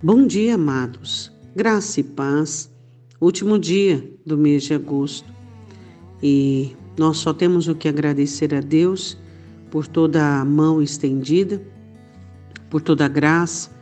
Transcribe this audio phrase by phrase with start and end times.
[0.00, 1.32] Bom dia, amados.
[1.56, 2.70] Graça e paz.
[3.20, 5.28] Último dia do mês de agosto.
[6.22, 9.18] E nós só temos o que agradecer a Deus
[9.72, 11.60] por toda a mão estendida,
[12.70, 13.72] por toda a graça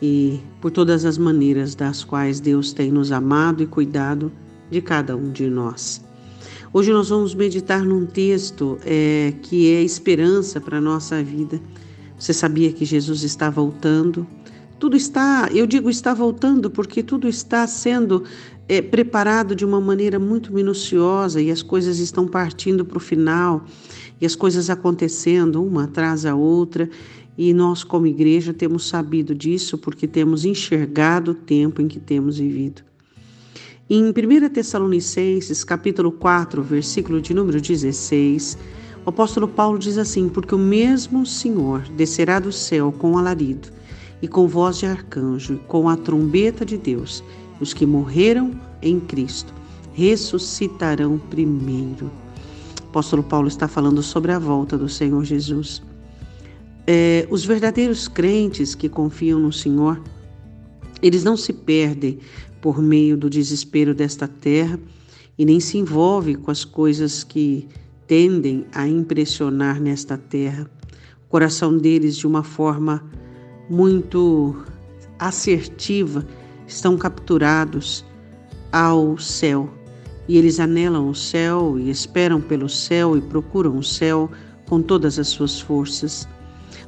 [0.00, 4.30] e por todas as maneiras das quais Deus tem nos amado e cuidado
[4.70, 6.00] de cada um de nós.
[6.72, 11.60] Hoje nós vamos meditar num texto é, que é esperança para a nossa vida.
[12.16, 14.24] Você sabia que Jesus está voltando?
[14.78, 18.22] Tudo está, eu digo está voltando porque tudo está sendo
[18.68, 23.64] é, preparado de uma maneira muito minuciosa e as coisas estão partindo para o final
[24.20, 26.88] e as coisas acontecendo uma atrás da outra.
[27.36, 32.38] E nós, como igreja, temos sabido disso porque temos enxergado o tempo em que temos
[32.38, 32.82] vivido.
[33.90, 38.56] Em 1 Tessalonicenses, capítulo 4, versículo de número 16,
[39.04, 43.78] o apóstolo Paulo diz assim: Porque o mesmo Senhor descerá do céu com alarido
[44.20, 47.22] e com voz de arcanjo, e com a trombeta de Deus,
[47.60, 49.52] os que morreram em Cristo
[49.92, 52.06] ressuscitarão primeiro.
[52.84, 55.82] O apóstolo Paulo está falando sobre a volta do Senhor Jesus.
[56.86, 60.00] É, os verdadeiros crentes que confiam no Senhor,
[61.02, 62.18] eles não se perdem
[62.60, 64.78] por meio do desespero desta terra
[65.36, 67.68] e nem se envolvem com as coisas que
[68.06, 70.68] tendem a impressionar nesta terra.
[71.26, 73.04] O coração deles, de uma forma
[73.68, 74.56] muito
[75.18, 76.26] assertiva
[76.66, 78.04] estão capturados
[78.72, 79.68] ao céu.
[80.28, 84.30] E eles anelam o céu e esperam pelo céu e procuram o céu
[84.68, 86.28] com todas as suas forças.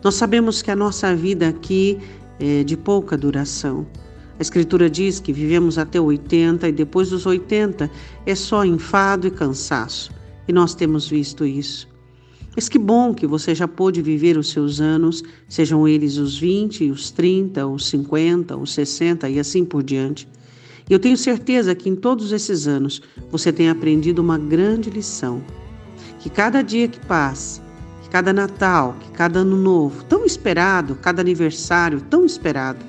[0.03, 1.99] Nós sabemos que a nossa vida aqui
[2.39, 3.87] é de pouca duração.
[4.39, 7.91] A Escritura diz que vivemos até 80 e depois dos 80
[8.25, 10.11] é só enfado e cansaço.
[10.49, 11.90] E nós temos visto isso.
[12.55, 16.91] Mas que bom que você já pôde viver os seus anos, sejam eles os 20,
[16.91, 20.29] os 30, os 50, os 60 e assim por diante.
[20.89, 25.41] E eu tenho certeza que em todos esses anos você tem aprendido uma grande lição.
[26.19, 27.63] Que cada dia que passa,
[28.03, 32.85] que cada Natal, que cada Ano Novo, tão esperado, cada aniversário tão esperado,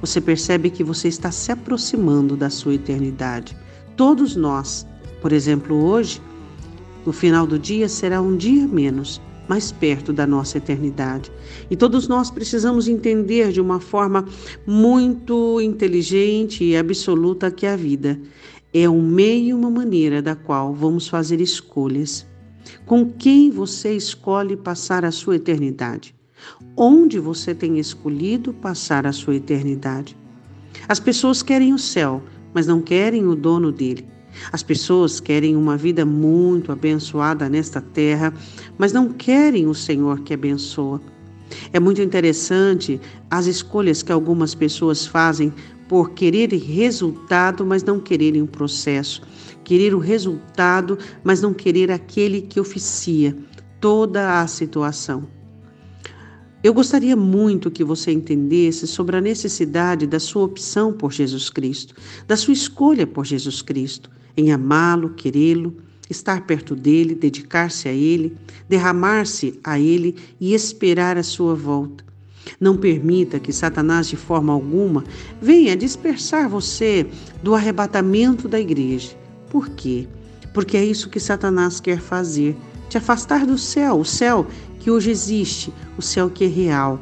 [0.00, 3.56] você percebe que você está se aproximando da sua eternidade.
[3.96, 4.84] Todos nós,
[5.20, 6.20] por exemplo, hoje,
[7.04, 11.32] no final do dia será um dia menos, mais perto da nossa eternidade.
[11.70, 14.26] E todos nós precisamos entender de uma forma
[14.66, 18.20] muito inteligente e absoluta que a vida
[18.72, 22.26] é um meio e uma maneira da qual vamos fazer escolhas.
[22.84, 26.14] Com quem você escolhe passar a sua eternidade?
[26.76, 30.16] Onde você tem escolhido passar a sua eternidade?
[30.86, 32.22] As pessoas querem o céu,
[32.52, 34.06] mas não querem o dono dele.
[34.52, 38.32] As pessoas querem uma vida muito abençoada nesta terra,
[38.76, 41.00] mas não querem o Senhor que abençoa.
[41.72, 43.00] É muito interessante
[43.30, 45.52] as escolhas que algumas pessoas fazem
[45.88, 49.22] por quererem resultado, mas não quererem o processo.
[49.64, 53.36] Querer o resultado, mas não querer aquele que oficia
[53.80, 55.37] toda a situação.
[56.62, 61.94] Eu gostaria muito que você entendesse sobre a necessidade da sua opção por Jesus Cristo,
[62.26, 65.76] da sua escolha por Jesus Cristo em amá-lo, querê-lo,
[66.10, 68.36] estar perto dele, dedicar-se a ele,
[68.68, 72.04] derramar-se a ele e esperar a sua volta.
[72.60, 75.04] Não permita que Satanás, de forma alguma,
[75.40, 77.06] venha dispersar você
[77.42, 79.16] do arrebatamento da igreja.
[79.50, 80.08] Por quê?
[80.54, 82.56] Porque é isso que Satanás quer fazer:
[82.88, 84.46] te afastar do céu, o céu
[84.78, 87.00] que hoje existe, o céu que é real,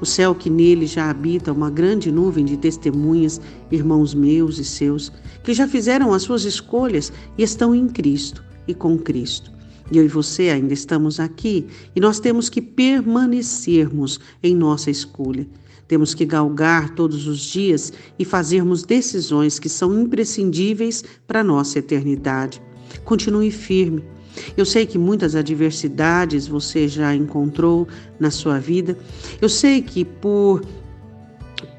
[0.00, 3.40] o céu que nele já habita uma grande nuvem de testemunhas,
[3.70, 5.12] irmãos meus e seus,
[5.42, 9.50] que já fizeram as suas escolhas e estão em Cristo e com Cristo.
[9.90, 15.46] E eu e você ainda estamos aqui e nós temos que permanecermos em nossa escolha.
[15.88, 21.78] Temos que galgar todos os dias e fazermos decisões que são imprescindíveis para a nossa
[21.78, 22.60] eternidade.
[23.04, 24.04] Continue firme,
[24.56, 27.86] eu sei que muitas adversidades você já encontrou
[28.18, 28.96] na sua vida.
[29.40, 30.62] Eu sei que por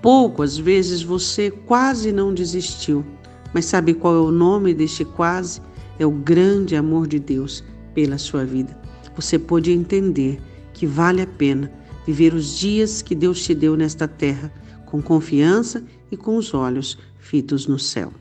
[0.01, 3.05] pouco, às vezes, você quase não desistiu.
[3.53, 5.61] Mas sabe qual é o nome deste quase?
[5.97, 7.63] É o grande amor de Deus
[7.93, 8.77] pela sua vida.
[9.15, 10.39] Você pode entender
[10.73, 11.71] que vale a pena
[12.05, 14.51] viver os dias que Deus te deu nesta terra
[14.85, 18.13] com confiança e com os olhos fitos no céu.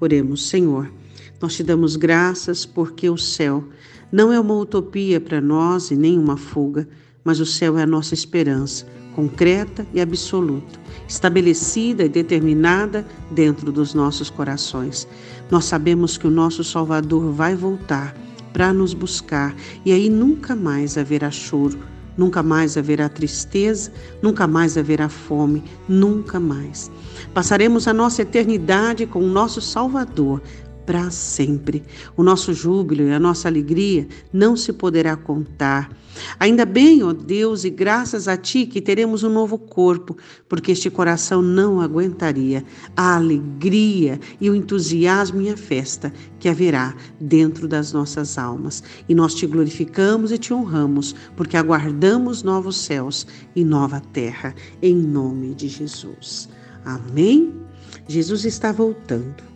[0.00, 0.90] Oremos, Senhor.
[1.40, 3.64] Nós te damos graças porque o céu
[4.10, 6.88] não é uma utopia para nós e nem uma fuga,
[7.24, 10.78] mas o céu é a nossa esperança, concreta e absoluta,
[11.08, 15.08] estabelecida e determinada dentro dos nossos corações.
[15.50, 18.16] Nós sabemos que o nosso Salvador vai voltar
[18.52, 19.54] para nos buscar
[19.84, 21.78] e aí nunca mais haverá choro,
[22.16, 23.92] nunca mais haverá tristeza,
[24.22, 26.90] nunca mais haverá fome, nunca mais.
[27.34, 30.40] Passaremos a nossa eternidade com o nosso Salvador,
[30.86, 31.82] para sempre.
[32.16, 35.90] O nosso júbilo e a nossa alegria não se poderá contar.
[36.40, 40.16] Ainda bem, ó Deus, e graças a Ti que teremos um novo corpo,
[40.48, 42.64] porque este coração não aguentaria
[42.96, 48.82] a alegria e o entusiasmo e a festa que haverá dentro das nossas almas.
[49.08, 54.94] E nós te glorificamos e te honramos, porque aguardamos novos céus e nova terra, em
[54.94, 56.48] nome de Jesus.
[56.84, 57.52] Amém?
[58.08, 59.55] Jesus está voltando.